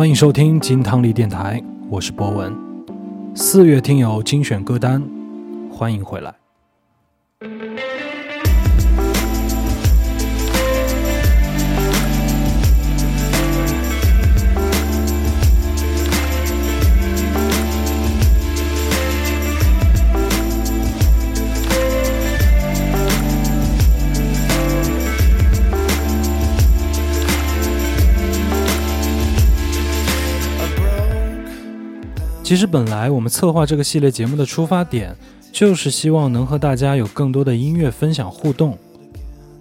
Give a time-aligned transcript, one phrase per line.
[0.00, 2.56] 欢迎收听金汤力电台，我是博文。
[3.34, 5.06] 四月听友精选歌单，
[5.70, 6.39] 欢迎回来。
[32.50, 35.16] 其实本来我们策划这个系列节目的出发点，
[35.52, 38.76] 就是希望能和大家有更多的音乐分享互动。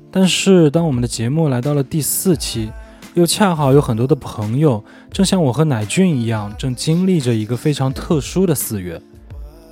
[0.10, 2.72] 但是当我们的节目来到了第四期，
[3.14, 9.00] 又恰好有很多的朋友正像我和乃俊一样，正经历着一个非常特殊的四月。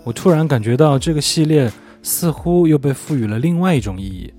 [0.03, 1.71] 我突然感觉到这个系列
[2.03, 4.31] 似乎又被赋予了另外一种意义。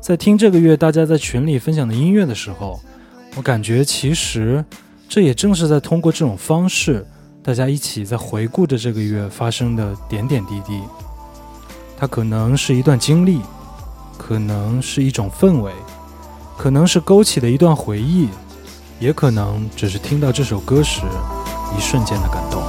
[0.00, 2.80] 在听这个月大家在群里分享的音乐的时候，
[3.36, 4.64] 我感觉其实
[5.06, 7.04] 这也正是在通过这种方式。
[7.44, 10.80] 大家一起在回顾着这个月发生的点点滴滴，
[11.94, 13.38] 它可能是一段经历，
[14.16, 15.70] 可能是一种氛围，
[16.56, 18.30] 可能是勾起的一段回忆，
[18.98, 21.02] 也可能只是听到这首歌时
[21.76, 22.62] 一瞬间的感动。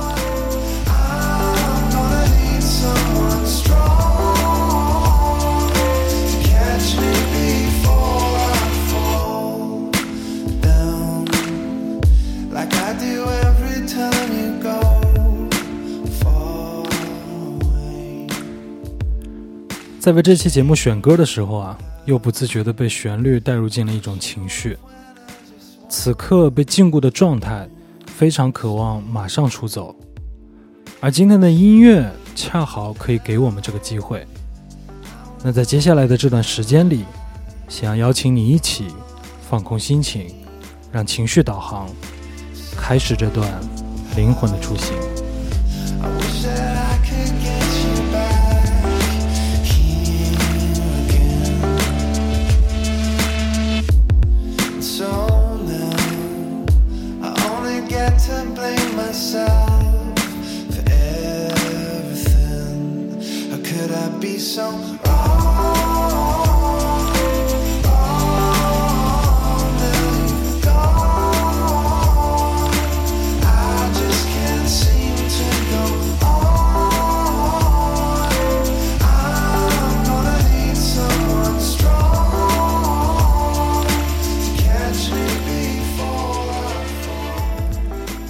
[20.05, 21.75] 在为这期节目选歌的时候啊，
[22.05, 24.77] 又不自觉地被旋律带入进了一种情绪。
[25.89, 27.67] 此刻被禁锢的状态，
[28.05, 29.95] 非常渴望马上出走，
[30.99, 34.23] 而今天的音乐恰好可以给我们这个机会。
[35.41, 37.03] 那在接下来的这段时间里，
[37.67, 38.85] 想要邀请你一起
[39.49, 40.27] 放空心情，
[40.91, 41.89] 让情绪导航，
[42.77, 43.51] 开始这段
[44.15, 44.93] 灵魂的出行。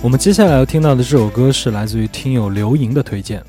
[0.06, 3.44] 我们接下来要听到的这首歌是来自于听友刘莹的推荐，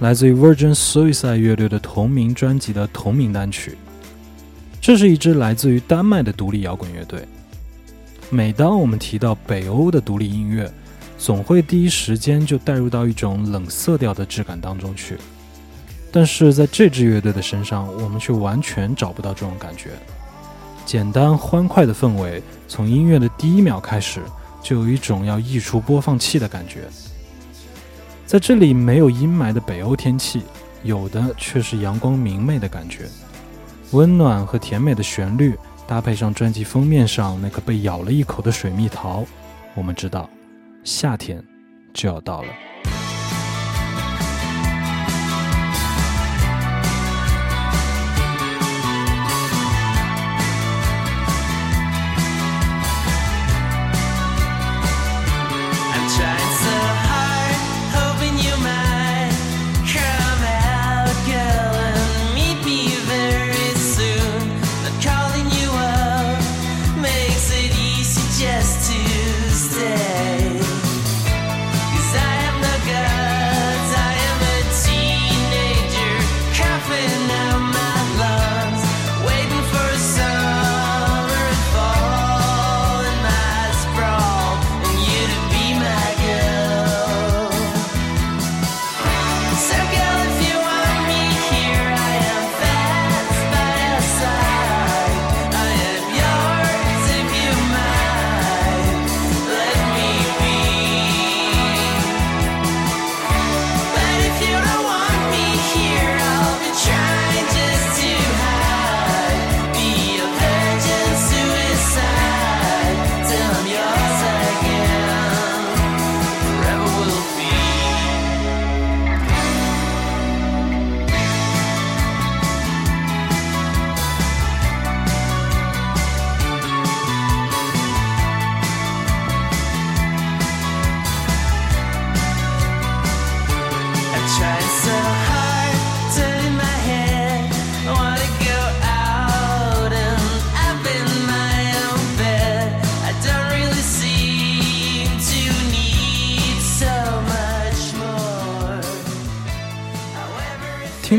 [0.00, 3.76] 来自于 Virgin Suicide 乐队的同名专辑的同名单曲。
[4.80, 7.26] 这是一支来自于丹麦的独立摇滚乐队。
[8.30, 10.70] 每当我们提到北欧的独立音乐，
[11.16, 15.16] 总会第一时间就带入到一种冷色调的质感当中去。
[16.12, 19.90] 但是在这支乐队的身上，我们却完全找不到这种感觉。
[20.84, 24.20] 简单欢快的氛围，从音乐的第一秒开始。
[24.62, 26.88] 就有一种要溢出播放器的感觉。
[28.26, 30.42] 在这里没有阴霾的北欧天气，
[30.82, 33.06] 有的却是阳光明媚的感觉。
[33.92, 35.54] 温暖和甜美的旋律
[35.86, 39.24] 搭配上专辑封面上那颗被咬了一口的水蜜桃，
[39.74, 40.28] 我们知道，
[40.82, 41.44] 夏天
[41.92, 42.48] 就要到了。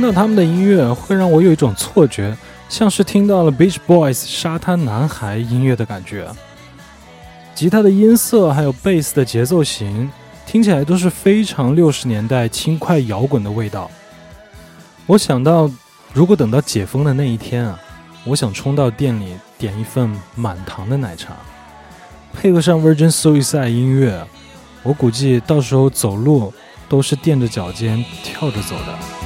[0.05, 2.37] 到他们的音乐，会让我有一种错觉，
[2.69, 6.27] 像是听到了 Beach Boys 沙滩男孩音乐的感觉。
[7.55, 10.11] 吉他的音色还有贝斯的节奏型，
[10.45, 13.89] 听起来都是非常六十年代轻快摇滚的味道。
[15.07, 15.71] 我想到，
[16.13, 17.79] 如果等到解封的那一天啊，
[18.25, 21.33] 我想冲到店里点一份满糖的奶茶，
[22.31, 24.23] 配合上 Virgin Suicide 音乐，
[24.83, 26.53] 我估计到时候走路
[26.87, 29.24] 都是垫着脚尖跳着走的。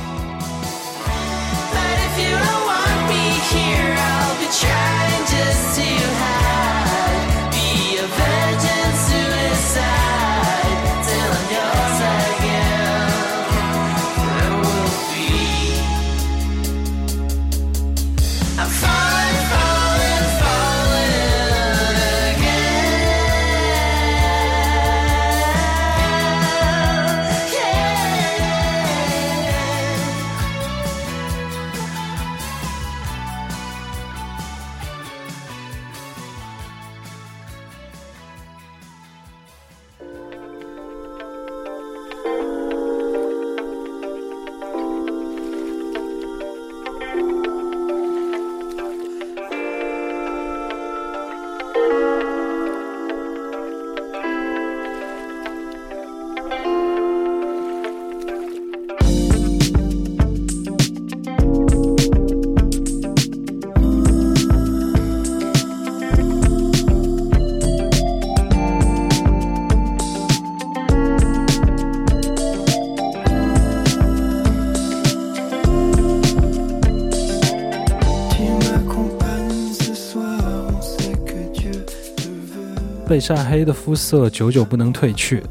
[83.20, 85.44] 被晒黑的肤色久久不能褪去，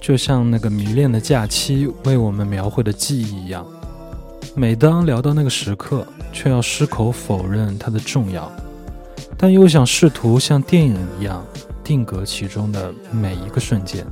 [0.00, 3.66] 就像那个迷恋的假期为我们描绘的记忆一样。
[4.54, 8.50] 每当聊到那个时刻，却要矢口否认它的重要，
[9.36, 11.44] 但又想试图像电影一样
[11.84, 14.06] 定格其中的每一个瞬间。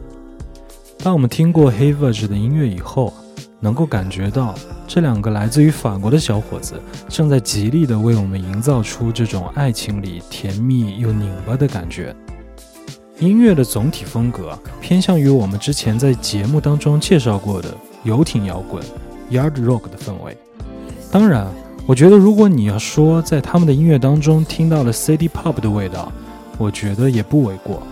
[0.98, 3.14] 当我们听过 Havage 的音乐以后，
[3.60, 4.54] 能够感觉到
[4.86, 6.74] 这两个来自于法国的小伙子
[7.08, 12.14] 正在极力的为我们营造出这种爱情里甜蜜又拧巴的感觉。
[13.20, 17.68] 音乐的总体风格偏向于我们之前在节目当中介绍过的
[18.02, 18.82] 游艇摇滚
[19.30, 20.34] （yard rock） 的氛围。
[21.12, 21.46] 当然，
[21.86, 26.10] 我觉得如果你要说在他们的音乐当中听到了 city pop 的味道，
[26.56, 27.82] 我觉得也不为过，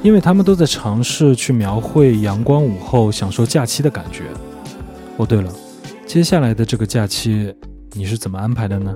[0.00, 4.24] 因为他们都在尝试去描绘阳光午后享受假期的感觉。
[5.16, 5.52] 哦，对了，
[6.06, 7.52] 接下来的这个假期
[7.94, 8.94] 你是怎么安排的呢？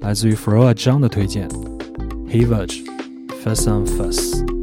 [0.00, 1.46] 来自于 Froa 张的推荐
[2.30, 4.59] ，Havage，Fuss on Fuss。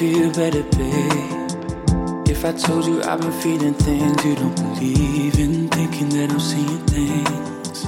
[0.00, 1.50] Feel better, babe.
[2.24, 6.40] If I told you I've been feeling things you don't believe in, thinking that I'm
[6.40, 7.84] seeing things.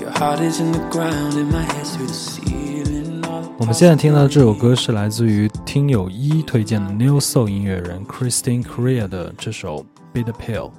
[0.00, 3.22] Your heart is in the ground and my head's through the ceiling.
[3.58, 9.84] 我们现在听到的这首歌是来自于听友一推荐的 New Soul 音乐人 Christine Korea 的这首
[10.18, 10.70] 《Bitter Pill》。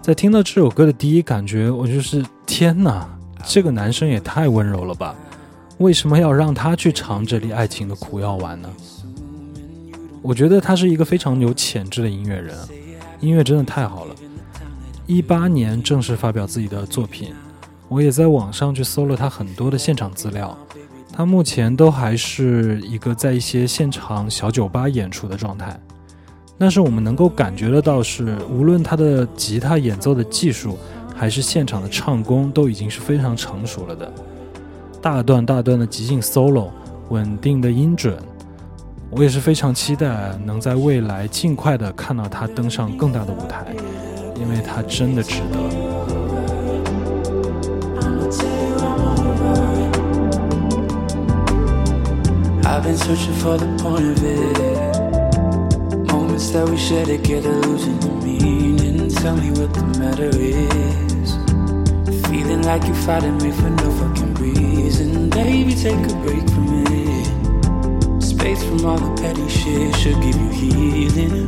[0.00, 3.06] 在听到这首歌的第一感觉，我就是天哪，
[3.44, 5.14] 这个男生也太温柔了吧！
[5.76, 8.70] 为什么要让他去尝这粒爱情的苦药丸呢？
[10.22, 12.56] 我觉得他是一个非常有潜质的音乐人，
[13.20, 14.14] 音乐真的太好了。
[15.06, 17.32] 一八年正式发表自己的作品，
[17.88, 20.56] 我也在网上去搜了他很多的现场资料。
[21.12, 25.78] 他目前都还是一个在一些现场小酒吧演出的状态，
[26.56, 30.78] 但是我们能够感觉得到，是无论他的吉他演奏的技术，
[31.16, 34.12] 还是现场的唱功，都已经是非常成熟了的。
[35.02, 36.68] 大段大段的即兴 solo，
[37.08, 38.16] 稳定的音准，
[39.12, 43.74] 我也是非常期待能在未来尽快的看到他登上更大的舞台，
[44.36, 45.58] 因为他真的值得。
[52.62, 54.96] I've been searching for the point of it.
[56.10, 59.08] Moments that we share together, losing the meaning.
[59.10, 61.36] Tell me what the matter is.
[62.28, 65.28] Feeling like you're fighting me for no fucking reason.
[65.30, 66.99] Baby, take a break from it.
[68.40, 71.44] Space from all the petty shit should give you healing.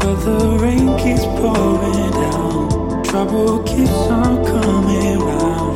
[0.00, 3.02] But the rain keeps pouring down.
[3.04, 5.72] Trouble keeps on coming round.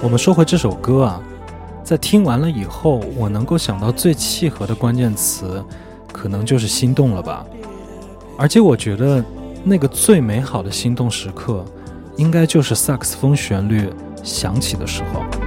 [0.00, 1.20] 我们说回这首歌啊，
[1.82, 5.60] 在听完了以后，我能够想到最契合的关键词，
[6.12, 7.44] 可能就是心动了吧。
[8.38, 9.24] 而且我觉得，
[9.64, 11.64] 那个最美好的心动时刻，
[12.16, 13.90] 应该就是萨克斯风旋律
[14.22, 15.41] 响起的时候。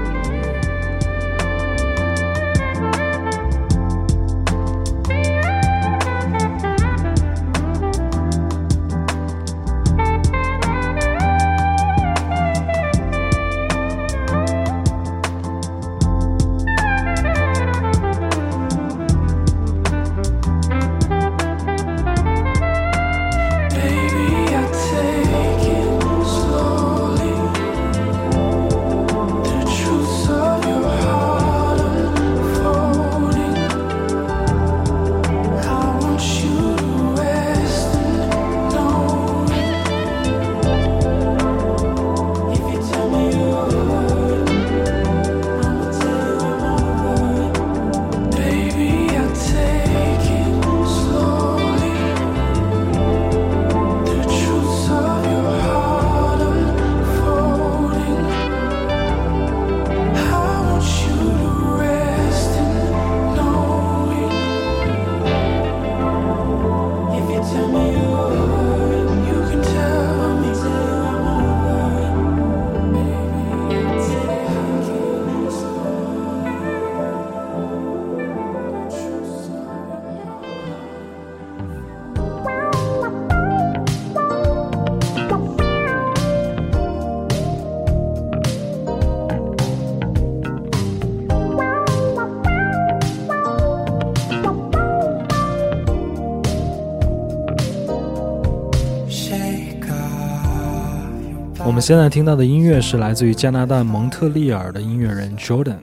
[101.86, 105.78] 现在听到的音乐是来自于加拿大蒙特利尔的音乐人 Jordan。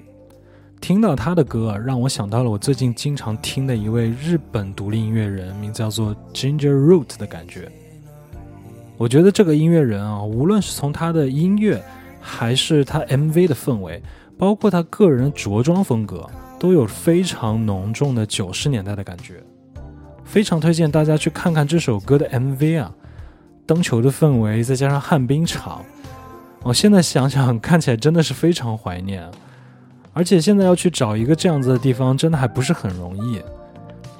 [0.80, 7.70] 听到他的歌，让我想到了我最近经常听的一位日本独立音乐人，名字叫做 Ginger Root 的感觉。
[8.96, 11.80] 我觉得这个音乐人啊，无论是从他的音乐，
[12.20, 14.02] 还是他 MV 的氛围，
[14.36, 16.28] 包括他个人着装风格，
[16.58, 19.40] 都有非常浓重的九十年代的感觉。
[20.24, 22.92] 非常推荐大家去看看这首歌的 MV 啊。
[23.64, 25.84] 灯球的氛围，再加上旱冰场，
[26.64, 29.28] 我现在想想，看起来真的是非常怀念。
[30.14, 33.40] 而且现在要去找一个这样子的地方，真的还不是很容易。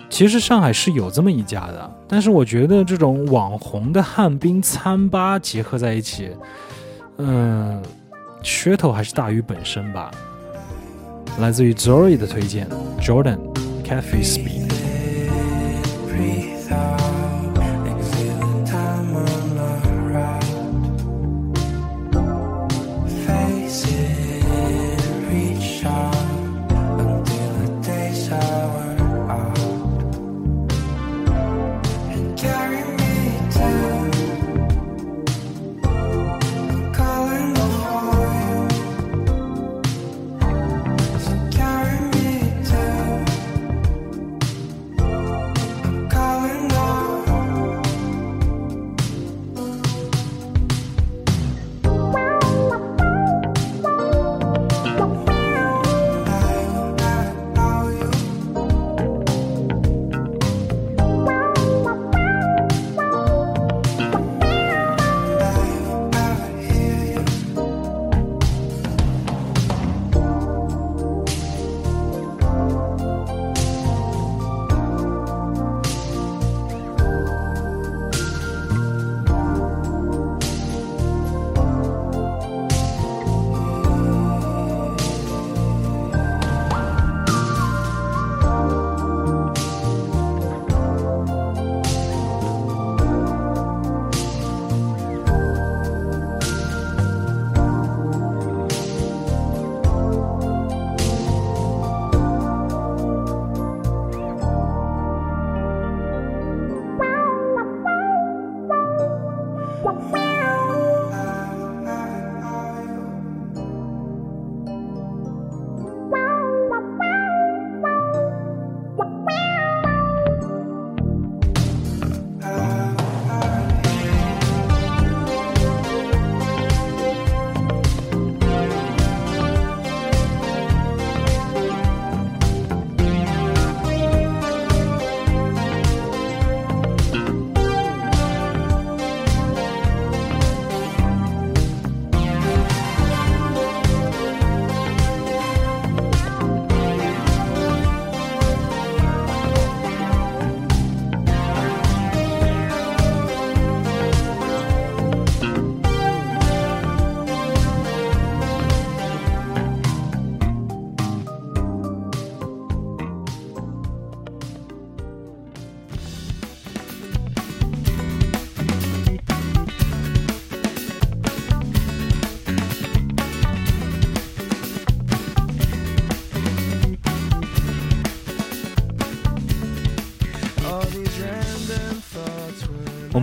[0.09, 6.31] 其实上海是有这么一家的，但是我觉得这种网红的旱冰餐吧结合在一起，
[7.19, 7.83] 嗯，
[8.43, 10.11] 噱头还是大于本身吧。
[11.39, 12.69] 来自于 Zory 的推荐
[13.01, 13.39] ，Jordan
[13.85, 14.71] Cafe Speed。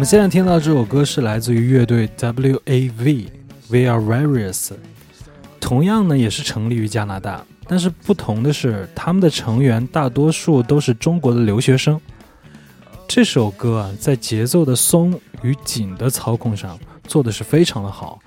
[0.10, 4.72] 现在听到这首歌是来自于乐队 W.A.V.，We Are Various，
[5.60, 12.02] 同样呢也是成立于加拿大，但是不同的是，他们的成员大多数都是中国的留学生。
[13.08, 18.18] 这首歌啊，在节奏的松与紧的操控上做的是非常的好，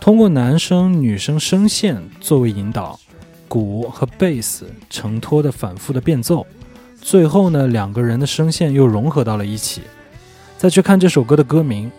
[0.00, 2.98] 通过男生女生声线作为引导，
[3.46, 6.44] 鼓和贝斯承托的反复的变奏，
[7.00, 9.82] 最后呢两个人的声线又融合到了一起。
[10.58, 11.92] 再去看这首歌的歌名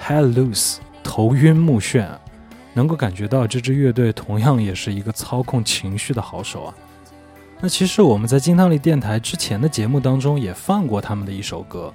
[0.00, 2.06] ，Head Loose，头晕目眩，
[2.74, 6.74] 能够感觉到这支乐队同样也是一个操控情绪的好手啊。
[7.60, 11.92] 那其实我们在金汤力电台之前的节目当中也放过他们的一首歌，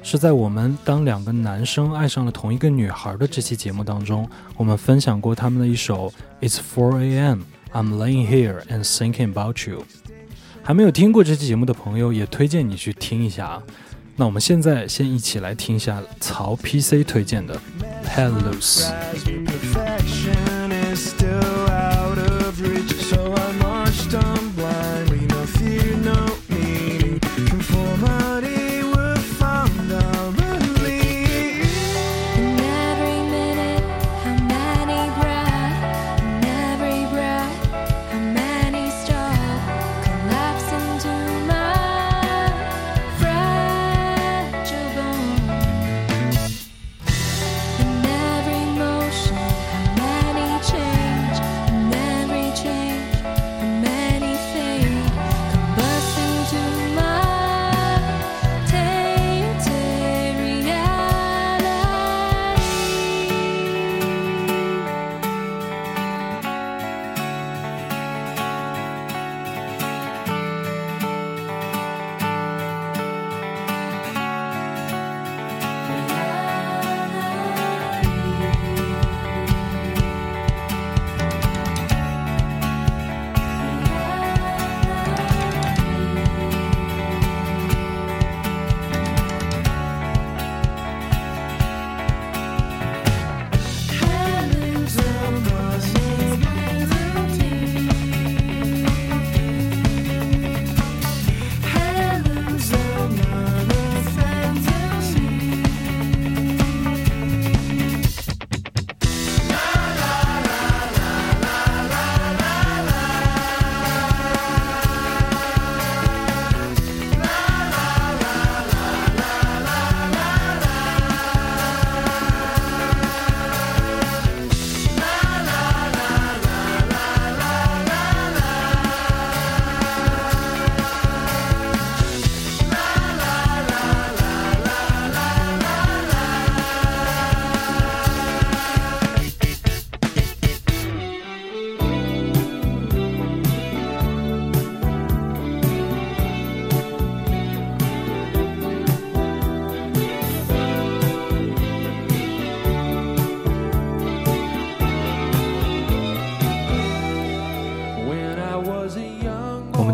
[0.00, 9.82] 是在我们当两个男生爱上了同一个女孩的这期节目当中，我们分享过他们的一首 It's 4 A.M.，I'm laying here and thinking about you。
[10.62, 13.62] 还没有听过这期节目的朋友，也推荐你去听一下啊。
[14.20, 17.54] 那我们现在先一起来听一下曹 PC 推荐的
[18.04, 18.90] 《Head Loose》。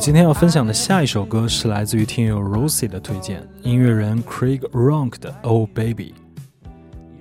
[0.04, 6.12] 今天要分享的下一首歌是来自于听友 Rosie 的推荐，音乐人 Craig Ronk 的《Oh Baby》，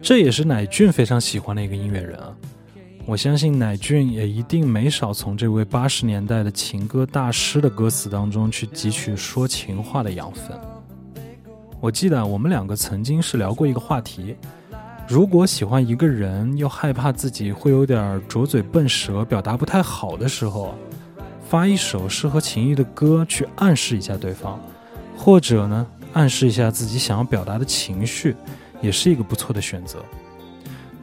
[0.02, 2.36] 这也是乃俊非常喜欢的一个音乐人啊。
[3.06, 10.60] 我相信乃俊也一定没少从这位八十年代的情歌大师的歌词当中去汲取说情话的养分。
[11.80, 14.36] 我记得我们两个曾经是聊过一个话题，
[15.08, 20.76] 如果喜欢一个人，又害怕自己会有点拙嘴笨舌，表达不太好的时候，
[21.54, 24.60] 发一首适合情谊的歌去暗示一下对方，
[25.16, 28.36] 或者呢，暗示一下自己想要表达的情绪，
[28.82, 30.04] 也是一个不错的选择。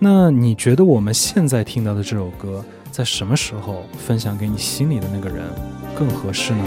[0.00, 5.44] 那你觉得我们现在听到的这首歌，在什么时候分享给你心里的那个人
[5.94, 6.64] 更合适呢？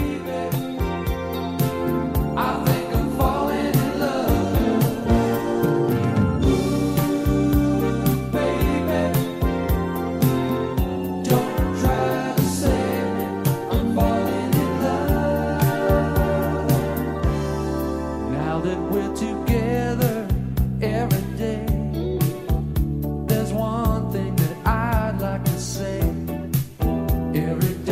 [27.34, 27.83] Every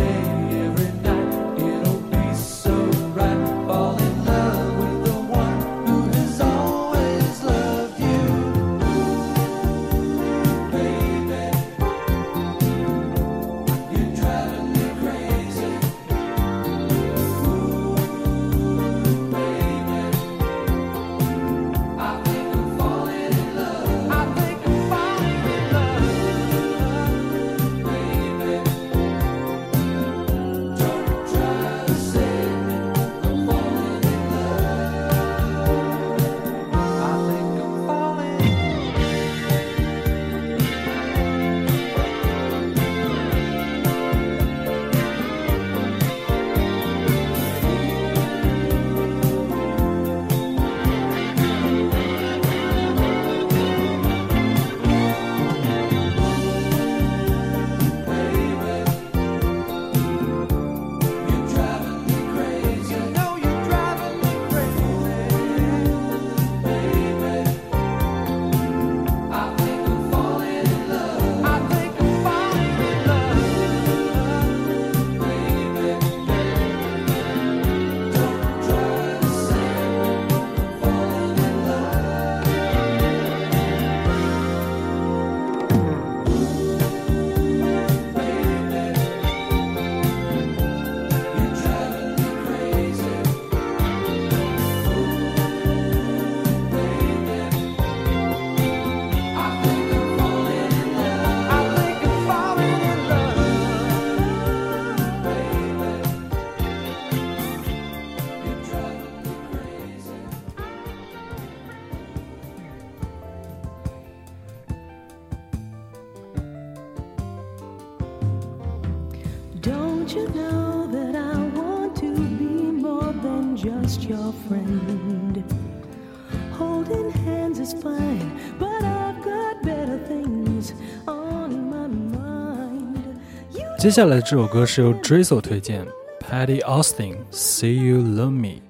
[133.82, 135.84] 接下来的这首歌是由 Drizzle 推荐
[136.20, 138.60] ，Patty Austin "See You Love Me"，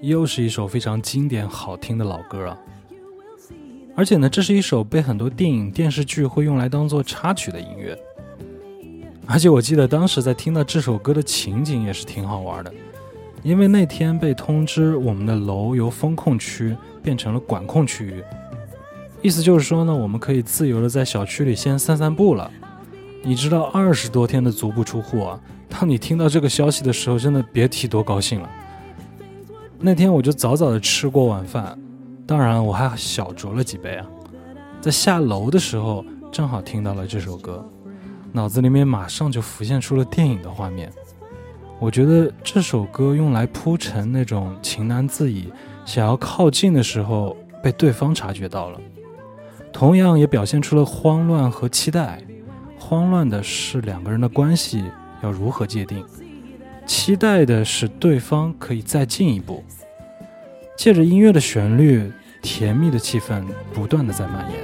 [0.00, 2.56] 又是一首非常经典、好听的老歌啊！
[3.96, 7.98] 而且呢，这是一首被很多电影、电视剧会用来当做插曲的音乐。
[9.26, 12.72] 而且我记得当时在听到这首歌的情景也是挺好玩的，
[13.42, 18.22] 因为那天被通知我们的楼由风控区变成了管控区域，
[19.20, 22.48] 意思就是说呢，我们可以自由的在小区里先散散步了。
[23.22, 25.40] 你知道二十多天的足不出户啊！
[25.68, 28.48] 当你听到这个消息的时候，真的别提多高兴了。
[29.78, 31.78] 那天我就早早的吃过晚饭，
[32.26, 34.06] 当然我还小酌了几杯啊。
[34.80, 37.68] 在下楼的时候，正好听到了这首歌，
[38.32, 40.90] 脑子里面马上就浮现出了电影的画面。
[41.78, 45.52] 我觉得这首歌用来铺陈那种情难自已、
[45.84, 48.80] 想要靠近的时候被对方察觉到了，
[49.72, 52.22] 同样也表现出了慌乱和期待。
[52.78, 54.84] 慌乱的是两个人的关系
[55.22, 56.04] 要如何界定，
[56.86, 59.62] 期待的是对方可以再进一步。
[60.76, 62.10] 借着音乐的旋律，
[62.40, 64.60] 甜蜜的气氛不断的在蔓延，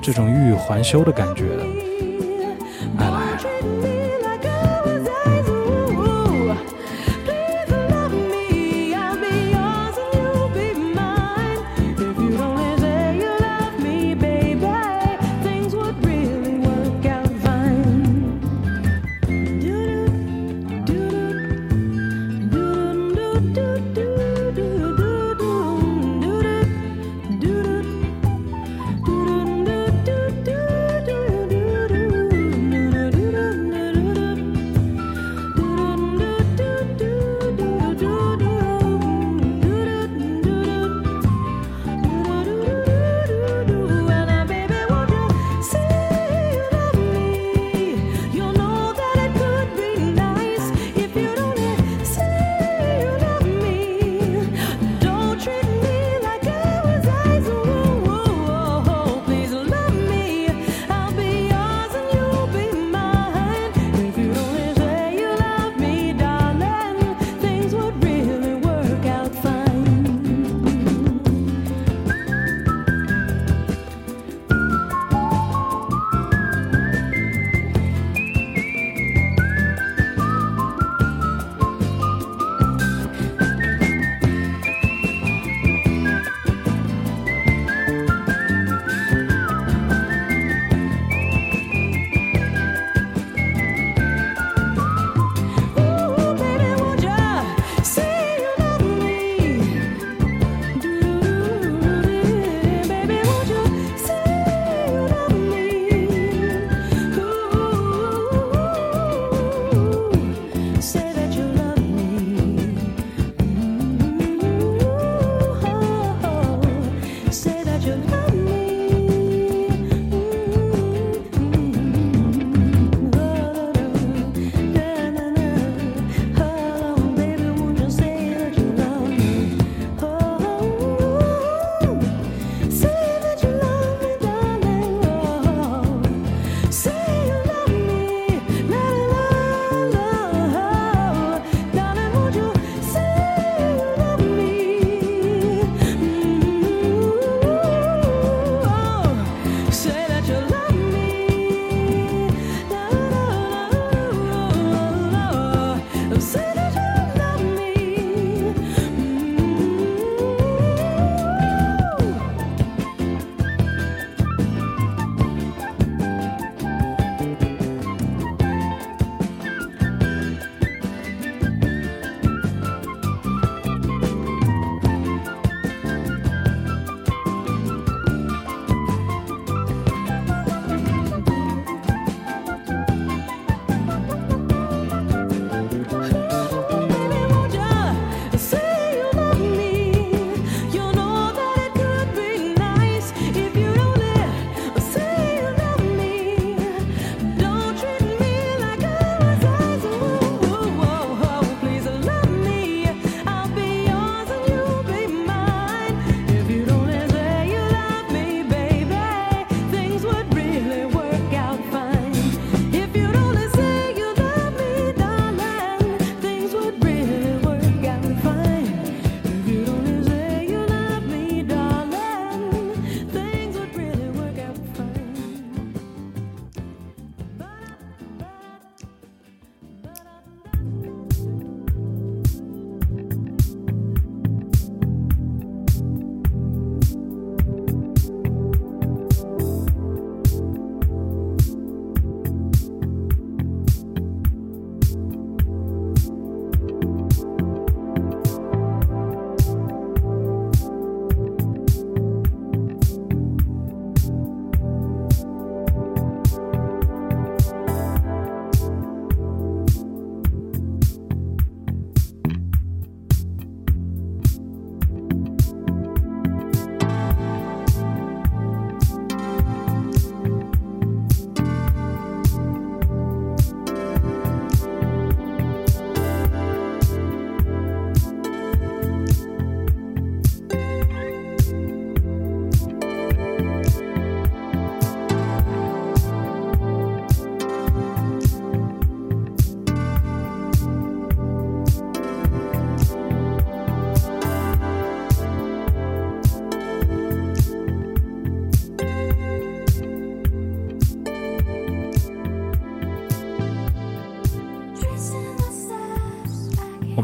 [0.00, 1.44] 这种欲语还休的感觉，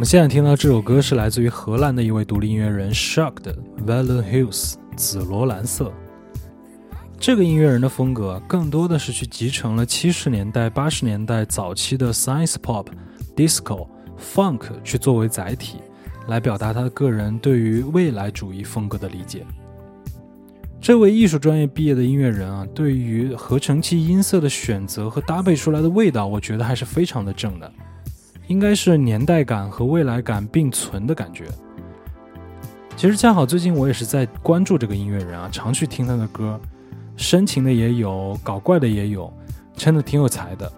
[0.09, 3.55] 现在听到这首歌是来自于荷兰的一位独立音乐人 Shark 的
[3.87, 5.93] Valen Hills 紫罗兰色。
[7.21, 12.87] 这个音乐人的风格更多的是去集成了七十年代、八十年代早期的 Science Pop、
[13.37, 13.87] Disco、
[14.19, 15.77] Funk 去作为载体，
[16.27, 19.45] 来表达他个人对于未来主义风格的理解。
[20.81, 27.71] 这位艺术专业毕业的音乐人啊，对于合成器音色的选择和搭配出来的味道，我觉得还是非常的正的。
[28.49, 31.45] 应该是年代感和未来感并存的感觉。
[32.97, 36.61] 其实恰好最近我也是在关注这个音乐人啊，常去听他的歌，
[37.17, 39.33] 深情的也有，搞怪的也有，
[39.77, 40.73] 真的挺有才的。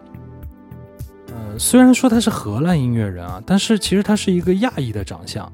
[1.29, 5.51] 呃，虽然说他是荷兰音乐人啊，但是其实他是一个亚裔的长相。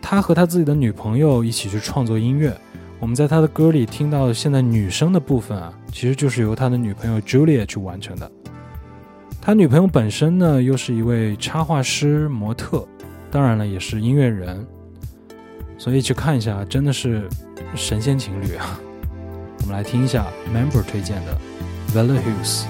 [0.00, 2.56] 他和他自己的女朋友一起去创作音乐，
[3.00, 8.30] 我们在他的歌里听到现在女声的部分啊，其实就是由他的女朋友 Julia 去完成的。
[9.46, 12.84] 他女朋友本身呢，又是一位插画师、模特，
[13.30, 14.66] 当然了，也是音乐人，
[15.78, 17.28] 所以去看一下，真的是
[17.76, 18.80] 神仙情侣啊！
[19.60, 21.38] 我们来听一下 Member 推荐的
[21.94, 22.64] Vella Hills。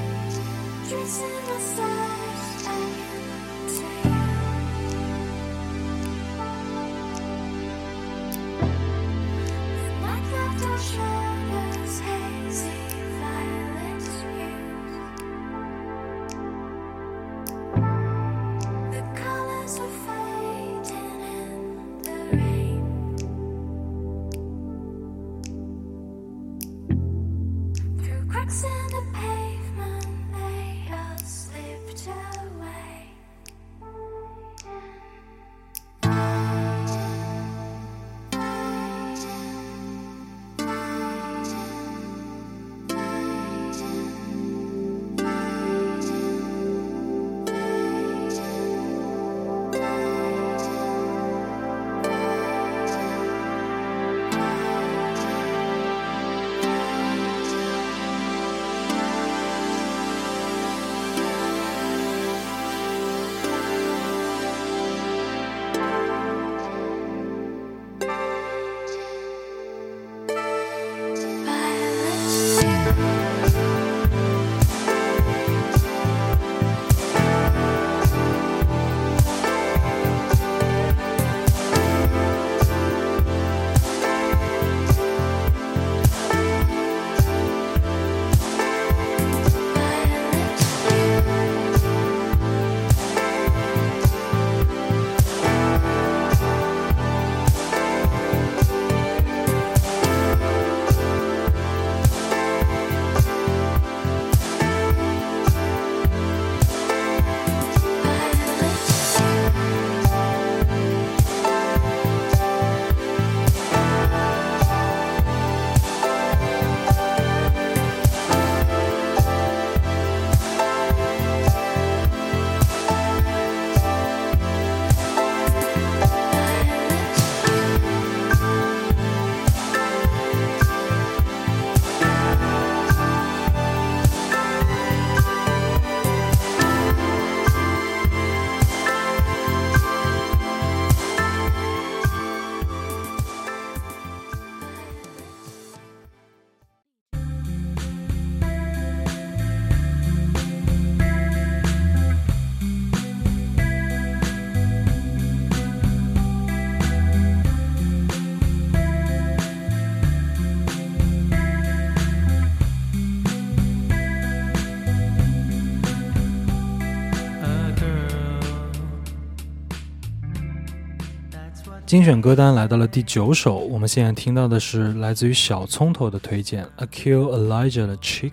[171.86, 178.30] 精选歌单来到了第九首，我们现在听到的是来自于小葱头的推荐《Akil Elijah 的 Chica》。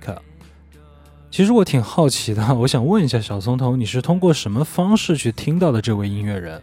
[1.30, 6.60] 其实我挺好奇的，我想问一下小葱头，你是通过什么方式去听到的这位音乐人？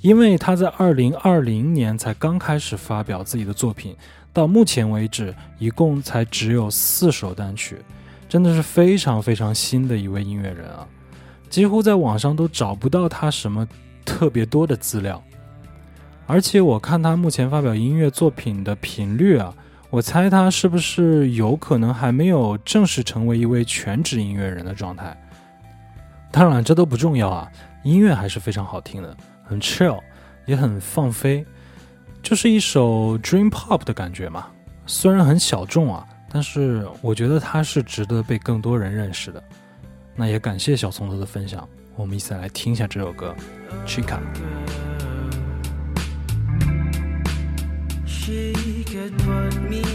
[0.00, 3.94] 因为他在二零二零年才刚开始发表自己的作品，
[4.32, 7.76] 到目前为止一共才只有四首单曲，
[8.28, 10.84] 真的是非常非常新的一位音乐人啊！
[11.48, 13.64] 几乎在网上都找不到他什么
[14.04, 15.22] 特别多的资料。
[16.28, 19.52] 而且我看他目前发表音乐作品的频率啊，
[19.88, 25.16] 我猜他是不是有可能还没有正式成为一位全职音乐人的状态。
[26.30, 27.50] 当然，这都不重要啊，
[27.82, 29.98] 音乐还是非常好听的，很 chill，
[30.44, 31.46] 也很放飞，
[32.22, 34.48] 就是一首 dream pop 的感觉嘛。
[34.84, 39.42] 虽然很小众啊，但是我觉得他是值得被更多人认识的。
[40.14, 41.66] 那也感谢小葱头的分享，
[41.96, 43.34] 我们一起来听一下这首歌
[43.88, 44.18] 《Chica》。
[49.08, 49.87] Could put me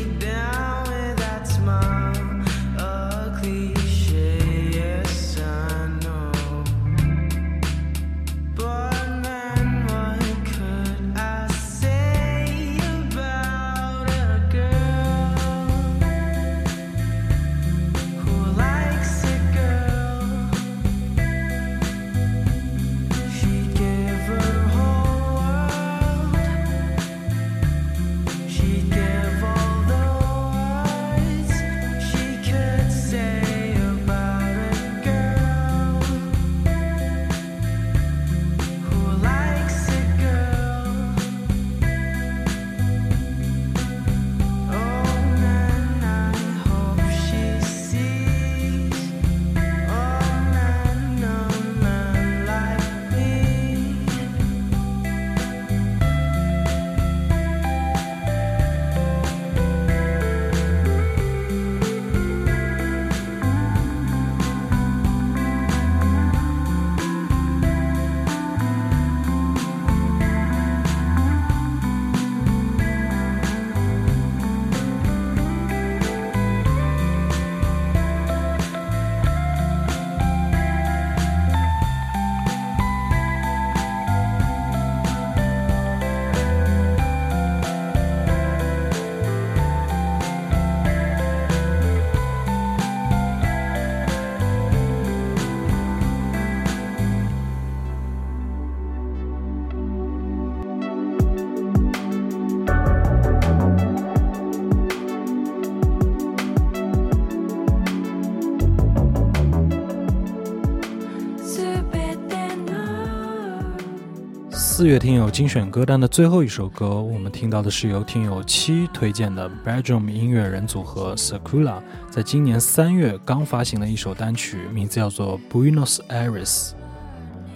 [114.83, 121.81] 四月听友精选歌单的最后一首歌，我们听到的是由听友七推荐的 Bedroom 音乐人组合 Sakura
[122.11, 126.71] 在今年三月刚发行的一首单曲，名字叫做 Buenos Aires。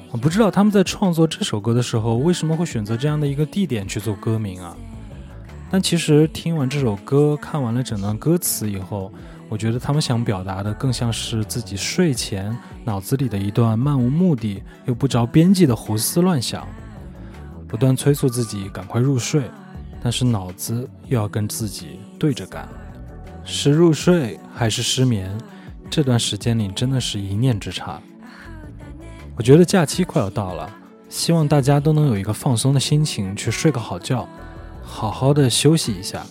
[0.10, 4.74] 我不知道他们在创作这首歌的时候为什么会选择这样的一个地点去做歌名啊？
[5.70, 9.12] 但其实听完这首歌，看完了整段歌词以后，
[9.50, 16.66] 我觉得他们想表达的更像是自己睡前脑子里的一段漫无目的又不着边际的胡思乱想，
[17.68, 19.44] 不断催促自己赶快入睡，
[20.02, 22.68] 但是脑子又要跟自己对着干，
[23.44, 25.38] 是入睡还是失眠？
[25.90, 28.02] 这段时间里真的是一念之差。
[29.36, 30.70] 我觉得假期快要到了，
[31.10, 34.28] 希望大家都能有一个放松的心情去睡个好觉，
[34.84, 36.26] 好好的休息一下，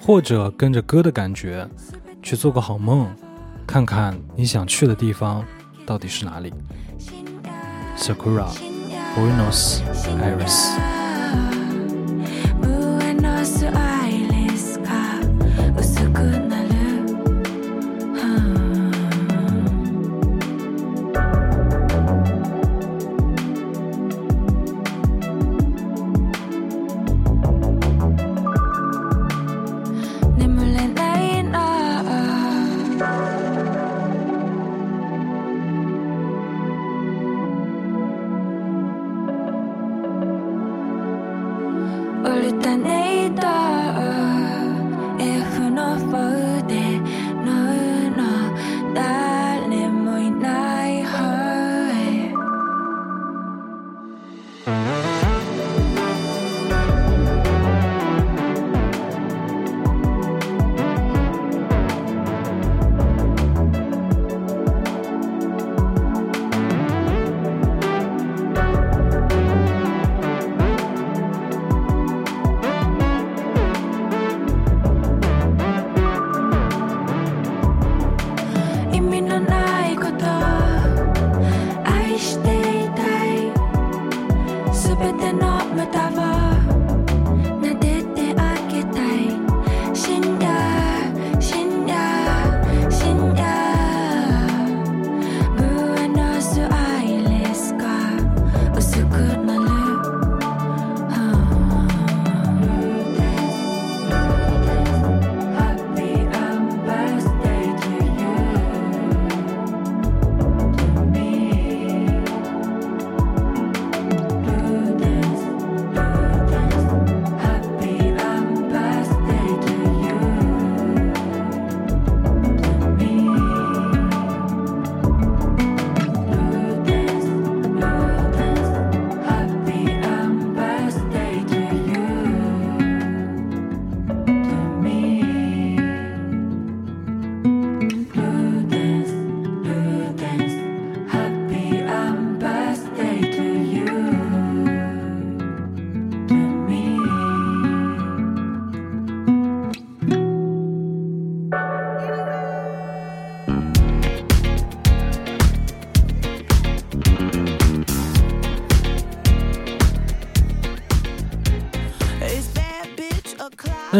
[0.00, 1.68] 或者跟着歌的感觉
[2.22, 3.08] 去做个好梦，
[3.66, 5.44] 看看你想去的地方
[5.86, 6.52] 到底是哪里。
[7.96, 8.48] Sakura
[9.16, 9.80] Buenos
[10.20, 11.03] Aires。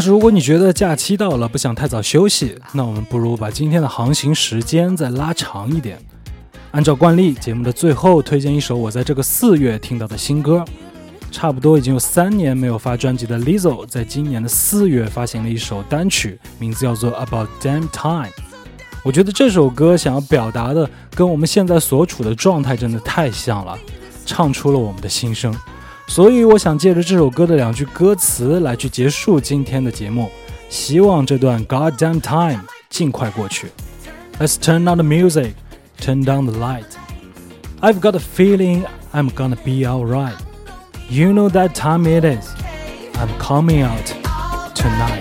[0.05, 5.99] 是如果你觉得假期到了不想太早休息，那我们不如把今天的航行时间再拉长一点。
[6.73, 10.63] 按照惯例，节目的最后推荐一首我在这个四月听到的新歌。
[11.31, 18.31] 差不多已经有三年没有发专辑的 Lizzo，在今年的四月发行了一首单曲，名字叫做 About Damn Time。
[19.03, 23.79] 我觉得这首歌想要表达的跟我们现在所处的状态真的太像了，
[24.27, 25.55] 唱出了我们的心声。
[26.08, 30.30] 所以我想借着这首歌的两句歌词来去结束今天的节目，
[30.70, 33.68] 希望这段 God Damn Time 尽快过去。
[34.40, 35.54] Let's turn on the music,
[36.00, 36.86] turn down the light.
[37.82, 40.38] I've got a feeling I'm gonna be alright.
[41.10, 42.50] You know that time it is.
[43.16, 44.14] I'm coming out
[44.76, 45.13] tonight.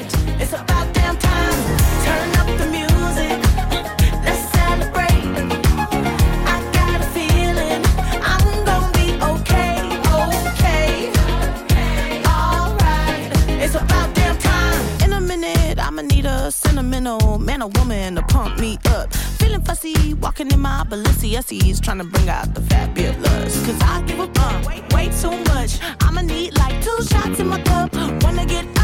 [17.64, 19.14] Or woman to pump me up.
[19.40, 23.66] Feeling fussy, walking in my Balenciennes, trying to bring out the fabulous.
[23.66, 24.28] Cause I give a
[24.68, 25.80] way, way too much.
[26.02, 27.94] I'ma need like two shots in my cup.
[28.24, 28.83] Wanna get